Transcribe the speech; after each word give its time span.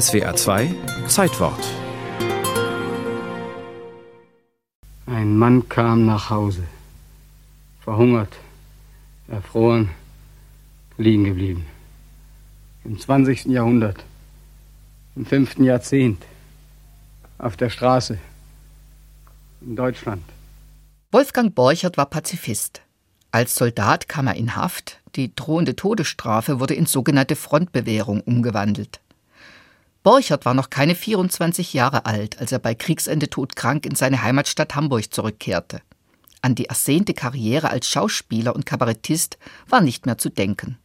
SWR 0.00 0.34
2 0.34 0.74
Zeitwort. 1.06 1.64
Ein 5.06 5.38
Mann 5.38 5.68
kam 5.68 6.04
nach 6.04 6.30
Hause. 6.30 6.64
Verhungert, 7.80 8.34
erfroren, 9.28 9.90
liegen 10.96 11.22
geblieben. 11.22 11.64
Im 12.84 12.98
20. 12.98 13.44
Jahrhundert, 13.44 14.04
im 15.14 15.26
fünften 15.26 15.62
Jahrzehnt, 15.62 16.24
auf 17.38 17.56
der 17.56 17.70
Straße, 17.70 18.18
in 19.60 19.76
Deutschland. 19.76 20.24
Wolfgang 21.12 21.54
Borchert 21.54 21.96
war 21.96 22.06
Pazifist. 22.06 22.82
Als 23.30 23.54
Soldat 23.54 24.08
kam 24.08 24.26
er 24.26 24.34
in 24.34 24.56
Haft, 24.56 25.00
die 25.14 25.32
drohende 25.36 25.76
Todesstrafe 25.76 26.58
wurde 26.58 26.74
in 26.74 26.86
sogenannte 26.86 27.36
Frontbewährung 27.36 28.22
umgewandelt. 28.22 28.98
Borchert 30.04 30.44
war 30.44 30.52
noch 30.52 30.68
keine 30.68 30.94
24 30.94 31.72
Jahre 31.72 32.04
alt, 32.04 32.38
als 32.38 32.52
er 32.52 32.58
bei 32.58 32.74
Kriegsende 32.74 33.30
todkrank 33.30 33.86
in 33.86 33.94
seine 33.94 34.22
Heimatstadt 34.22 34.74
Hamburg 34.74 35.12
zurückkehrte. 35.14 35.80
An 36.42 36.54
die 36.54 36.66
ersehnte 36.66 37.14
Karriere 37.14 37.70
als 37.70 37.88
Schauspieler 37.88 38.54
und 38.54 38.66
Kabarettist 38.66 39.38
war 39.66 39.80
nicht 39.80 40.04
mehr 40.04 40.18
zu 40.18 40.28
denken. 40.28 40.76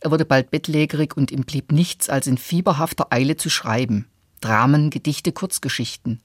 Er 0.00 0.10
wurde 0.10 0.24
bald 0.24 0.50
bettlägerig 0.50 1.16
und 1.16 1.30
ihm 1.30 1.42
blieb 1.42 1.70
nichts, 1.70 2.08
als 2.08 2.26
in 2.26 2.36
fieberhafter 2.36 3.06
Eile 3.10 3.36
zu 3.36 3.48
schreiben. 3.48 4.08
Dramen, 4.40 4.90
Gedichte, 4.90 5.30
Kurzgeschichten. 5.30 6.20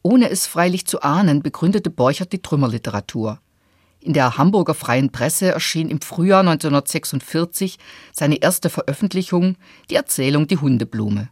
Ohne 0.00 0.30
es 0.30 0.46
freilich 0.46 0.86
zu 0.86 1.02
ahnen, 1.02 1.42
begründete 1.42 1.90
Borchert 1.90 2.32
die 2.32 2.40
Trümmerliteratur. 2.40 3.40
In 4.00 4.14
der 4.14 4.38
Hamburger 4.38 4.72
Freien 4.74 5.12
Presse 5.12 5.52
erschien 5.52 5.90
im 5.90 6.00
Frühjahr 6.00 6.40
1946 6.40 7.78
seine 8.14 8.36
erste 8.36 8.70
Veröffentlichung, 8.70 9.56
die 9.90 9.96
Erzählung 9.96 10.46
Die 10.46 10.56
Hundeblume. 10.56 11.28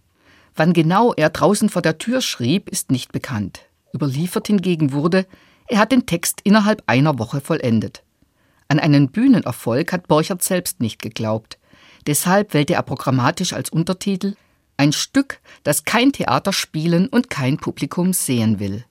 Wann 0.54 0.72
genau 0.72 1.12
er 1.14 1.30
draußen 1.30 1.68
vor 1.68 1.82
der 1.82 1.98
Tür 1.98 2.20
schrieb, 2.20 2.68
ist 2.68 2.90
nicht 2.90 3.12
bekannt. 3.12 3.60
Überliefert 3.94 4.46
hingegen 4.46 4.92
wurde, 4.92 5.26
er 5.68 5.78
hat 5.78 5.92
den 5.92 6.06
Text 6.06 6.40
innerhalb 6.44 6.82
einer 6.86 7.18
Woche 7.18 7.40
vollendet. 7.40 8.02
An 8.68 8.78
einen 8.78 9.10
Bühnenerfolg 9.10 9.92
hat 9.92 10.08
Borchert 10.08 10.42
selbst 10.42 10.80
nicht 10.80 11.00
geglaubt. 11.00 11.58
Deshalb 12.06 12.54
wählte 12.54 12.74
er 12.74 12.82
programmatisch 12.82 13.52
als 13.52 13.70
Untertitel 13.70 14.34
ein 14.76 14.92
Stück, 14.92 15.40
das 15.62 15.84
kein 15.84 16.12
Theater 16.12 16.52
spielen 16.52 17.06
und 17.06 17.30
kein 17.30 17.56
Publikum 17.56 18.12
sehen 18.12 18.58
will. 18.58 18.84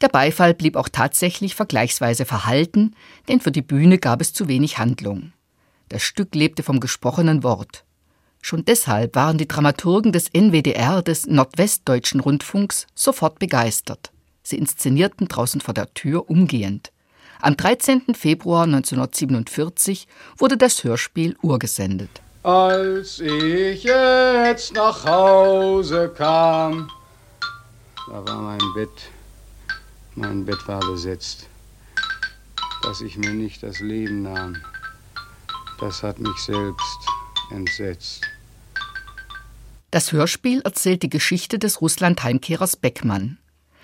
Der 0.00 0.08
Beifall 0.08 0.54
blieb 0.54 0.76
auch 0.76 0.88
tatsächlich 0.88 1.54
vergleichsweise 1.54 2.24
verhalten, 2.24 2.96
denn 3.28 3.40
für 3.40 3.52
die 3.52 3.62
Bühne 3.62 3.98
gab 3.98 4.20
es 4.20 4.32
zu 4.32 4.48
wenig 4.48 4.78
Handlung. 4.78 5.32
Das 5.90 6.02
Stück 6.02 6.34
lebte 6.34 6.62
vom 6.62 6.80
gesprochenen 6.80 7.42
Wort. 7.42 7.84
Schon 8.40 8.64
deshalb 8.64 9.14
waren 9.14 9.38
die 9.38 9.48
Dramaturgen 9.48 10.12
des 10.12 10.28
NWDR 10.32 11.02
des 11.02 11.26
Nordwestdeutschen 11.26 12.20
Rundfunks 12.20 12.86
sofort 12.94 13.38
begeistert. 13.38 14.10
Sie 14.42 14.56
inszenierten 14.56 15.28
draußen 15.28 15.60
vor 15.60 15.74
der 15.74 15.92
Tür 15.94 16.28
umgehend. 16.28 16.90
Am 17.40 17.56
13. 17.56 18.14
Februar 18.14 18.64
1947 18.64 20.06
wurde 20.36 20.56
das 20.56 20.84
Hörspiel 20.84 21.36
urgesendet. 21.42 22.10
Als 22.42 23.20
ich 23.20 23.82
jetzt 23.82 24.74
nach 24.74 25.04
Hause 25.04 26.12
kam, 26.16 26.90
da 28.08 28.24
war 28.26 28.42
mein 28.42 28.60
Bett 28.74 29.10
mein 30.14 30.44
Bett 30.44 30.66
war 30.66 30.80
besetzt. 30.80 31.48
Dass 32.82 33.00
ich 33.00 33.16
mir 33.16 33.32
nicht 33.32 33.62
das 33.62 33.80
Leben 33.80 34.22
nahm, 34.22 34.56
das 35.78 36.02
hat 36.02 36.18
mich 36.18 36.36
selbst 36.38 36.98
entsetzt. 37.50 38.26
Das 39.90 40.12
Hörspiel 40.12 40.60
erzählt 40.60 41.02
die 41.02 41.10
Geschichte 41.10 41.58
des 41.58 41.80
Russland-Heimkehrers 41.80 42.76
Beckmann. 42.76 43.38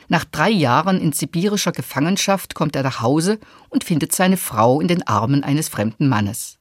Nach 0.07 0.25
drei 0.25 0.51
Jahren 0.51 1.01
in 1.01 1.11
sibirischer 1.11 1.73
Gefangenschaft 1.73 2.55
kommt 2.55 2.77
er 2.77 2.85
nach 2.85 3.01
Hause 3.01 3.41
und 3.71 3.83
findet 3.83 4.13
seine 4.15 4.37
Frau 4.37 4.81
in 4.81 4.87
den 4.87 5.05
Armen 5.05 5.43
eines 5.43 5.69
fremden 5.69 6.09
Mannes. 6.09 6.59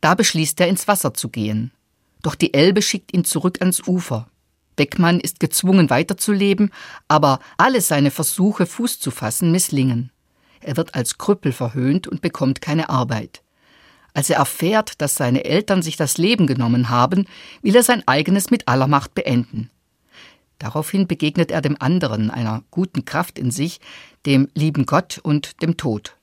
Da 0.00 0.14
beschließt 0.14 0.58
er, 0.60 0.68
ins 0.68 0.88
Wasser 0.88 1.12
zu 1.12 1.28
gehen. 1.28 1.72
Doch 2.22 2.34
die 2.34 2.54
Elbe 2.54 2.80
schickt 2.80 3.12
ihn 3.12 3.24
zurück 3.24 3.58
ans 3.60 3.86
Ufer. 3.86 4.28
Beckmann 4.76 5.20
ist 5.20 5.40
gezwungen 5.40 5.90
weiterzuleben, 5.90 6.72
aber 7.06 7.40
alle 7.58 7.82
seine 7.82 8.10
Versuche, 8.10 8.64
Fuß 8.64 8.98
zu 8.98 9.10
fassen, 9.10 9.52
misslingen. 9.52 10.10
Er 10.60 10.78
wird 10.78 10.94
als 10.94 11.18
Krüppel 11.18 11.52
verhöhnt 11.52 12.08
und 12.08 12.22
bekommt 12.22 12.62
keine 12.62 12.88
Arbeit. 12.88 13.42
Als 14.14 14.30
er 14.30 14.38
erfährt, 14.38 15.00
dass 15.00 15.14
seine 15.14 15.44
Eltern 15.44 15.82
sich 15.82 15.96
das 15.96 16.18
Leben 16.18 16.46
genommen 16.46 16.88
haben, 16.88 17.26
will 17.62 17.76
er 17.76 17.82
sein 17.82 18.06
eigenes 18.06 18.50
mit 18.50 18.68
aller 18.68 18.86
Macht 18.86 19.14
beenden. 19.14 19.70
Daraufhin 20.58 21.06
begegnet 21.06 21.50
er 21.50 21.62
dem 21.62 21.76
anderen, 21.80 22.30
einer 22.30 22.62
guten 22.70 23.04
Kraft 23.04 23.38
in 23.38 23.50
sich, 23.50 23.80
dem 24.26 24.48
lieben 24.54 24.84
Gott 24.84 25.18
und 25.22 25.62
dem 25.62 25.76
Tod. 25.76 26.16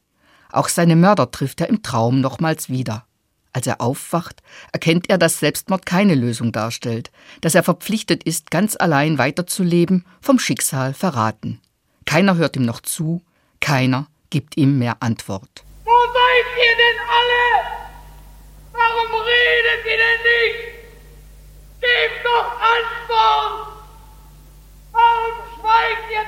Auch 0.52 0.70
seine 0.70 0.96
Mörder 0.96 1.32
trifft 1.32 1.62
er 1.62 1.70
im 1.70 1.82
Traum 1.82 2.22
nochmals 2.22 2.70
wieder. 2.70 3.06
Als 3.52 3.66
er 3.66 3.82
aufwacht, 3.82 4.44
erkennt 4.72 5.10
er, 5.10 5.18
dass 5.18 5.40
Selbstmord 5.40 5.88
keine 5.88 6.14
Lösung 6.14 6.52
darstellt, 6.52 7.12
dass 7.42 7.56
er 7.56 7.64
verpflichtet 7.64 8.24
ist, 8.24 8.52
ganz 8.52 8.76
allein 8.80 9.18
weiterzuleben, 9.18 10.06
vom 10.22 10.38
Schicksal 10.38 10.94
verraten. 10.94 11.60
Keiner 12.06 12.36
hört 12.36 12.56
ihm 12.56 12.66
noch 12.66 12.82
zu, 12.82 13.24
keiner 13.60 14.08
gibt 14.30 14.58
ihm 14.58 14.78
mehr 14.78 14.98
Antwort. 15.00 15.64
Wo 15.84 15.92
seid 15.92 16.46
ihr 16.58 16.76
denn 16.78 17.00
alle? 17.10 17.77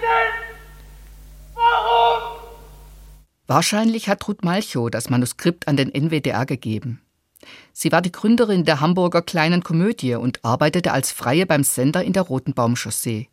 Denn? 0.02 1.56
Warum? 1.56 2.40
Wahrscheinlich 3.48 4.10
hat 4.10 4.28
Ruth 4.28 4.44
Malchow 4.44 4.90
das 4.90 5.10
Manuskript 5.10 5.68
an 5.68 5.78
den 5.78 5.94
NWDR 5.94 6.46
gegeben. 6.46 7.02
Sie 7.74 7.92
war 7.92 8.02
die 8.02 8.12
Gründerin 8.12 8.66
der 8.66 8.82
Hamburger 8.82 9.22
Kleinen 9.22 9.64
Komödie 9.64 10.16
und 10.16 10.44
arbeitete 10.44 10.92
als 10.92 11.12
Freie 11.12 11.46
beim 11.46 11.64
Sender 11.64 12.04
in 12.04 12.14
der 12.14 12.24
Roten 12.24 12.54
Baumchaussee. 12.54 13.30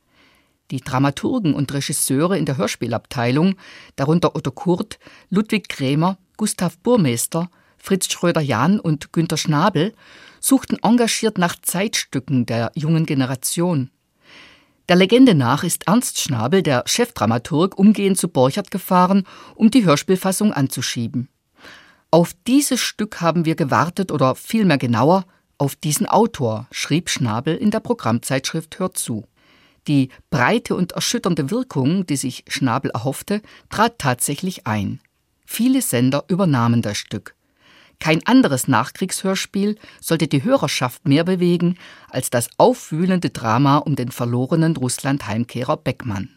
Die 0.70 0.80
Dramaturgen 0.80 1.54
und 1.54 1.72
Regisseure 1.72 2.36
in 2.38 2.44
der 2.44 2.56
Hörspielabteilung, 2.56 3.56
darunter 3.94 4.34
Otto 4.34 4.50
Kurt, 4.50 4.98
Ludwig 5.30 5.68
Krämer, 5.68 6.18
Gustav 6.36 6.78
Burmeister, 6.78 7.50
Fritz 7.78 8.10
Schröder-Jahn 8.10 8.80
und 8.80 9.12
Günter 9.12 9.36
Schnabel, 9.36 9.94
suchten 10.40 10.78
engagiert 10.82 11.38
nach 11.38 11.56
Zeitstücken 11.60 12.46
der 12.46 12.72
jungen 12.74 13.06
Generation. 13.06 13.90
Der 14.88 14.96
Legende 14.96 15.34
nach 15.34 15.64
ist 15.64 15.88
Ernst 15.88 16.20
Schnabel, 16.20 16.62
der 16.62 16.84
Chefdramaturg, 16.86 17.76
umgehend 17.76 18.18
zu 18.18 18.28
Borchert 18.28 18.70
gefahren, 18.70 19.24
um 19.56 19.70
die 19.70 19.84
Hörspielfassung 19.84 20.52
anzuschieben. 20.52 21.28
Auf 22.12 22.34
dieses 22.46 22.80
Stück 22.80 23.20
haben 23.20 23.44
wir 23.44 23.56
gewartet 23.56 24.12
oder 24.12 24.36
vielmehr 24.36 24.78
genauer 24.78 25.24
auf 25.58 25.74
diesen 25.74 26.06
Autor, 26.06 26.66
schrieb 26.70 27.08
Schnabel 27.10 27.56
in 27.56 27.70
der 27.70 27.80
Programmzeitschrift 27.80 28.78
Hört 28.78 28.96
zu. 28.96 29.24
Die 29.88 30.10
breite 30.30 30.74
und 30.74 30.92
erschütternde 30.92 31.50
Wirkung, 31.50 32.06
die 32.06 32.16
sich 32.16 32.44
Schnabel 32.48 32.90
erhoffte, 32.90 33.42
trat 33.70 33.98
tatsächlich 33.98 34.66
ein. 34.66 35.00
Viele 35.46 35.80
Sender 35.80 36.24
übernahmen 36.28 36.82
das 36.82 36.98
Stück. 36.98 37.35
Kein 37.98 38.26
anderes 38.26 38.68
Nachkriegshörspiel 38.68 39.76
sollte 40.00 40.28
die 40.28 40.44
Hörerschaft 40.44 41.08
mehr 41.08 41.24
bewegen 41.24 41.76
als 42.10 42.30
das 42.30 42.48
aufwühlende 42.56 43.30
Drama 43.30 43.78
um 43.78 43.96
den 43.96 44.10
verlorenen 44.10 44.76
Russland-Heimkehrer 44.76 45.76
Beckmann. 45.76 46.35